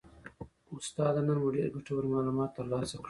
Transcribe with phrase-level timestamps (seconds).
[0.77, 2.99] استاده نن مو ډیر ګټور معلومات ترلاسه کړل